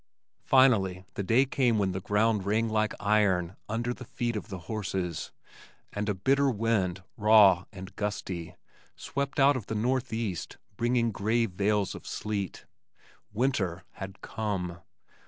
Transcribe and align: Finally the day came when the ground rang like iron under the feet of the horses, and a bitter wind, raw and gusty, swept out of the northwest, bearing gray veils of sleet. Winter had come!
Finally 0.47 1.05
the 1.13 1.21
day 1.21 1.45
came 1.45 1.77
when 1.77 1.91
the 1.91 1.99
ground 2.01 2.43
rang 2.43 2.67
like 2.67 2.95
iron 2.99 3.55
under 3.69 3.93
the 3.93 4.03
feet 4.03 4.35
of 4.35 4.47
the 4.49 4.57
horses, 4.65 5.31
and 5.93 6.09
a 6.09 6.15
bitter 6.15 6.49
wind, 6.49 7.03
raw 7.17 7.65
and 7.71 7.95
gusty, 7.95 8.55
swept 8.95 9.39
out 9.39 9.55
of 9.55 9.67
the 9.67 9.75
northwest, 9.75 10.57
bearing 10.75 11.11
gray 11.11 11.45
veils 11.45 11.93
of 11.93 12.07
sleet. 12.07 12.65
Winter 13.31 13.83
had 13.91 14.21
come! 14.21 14.79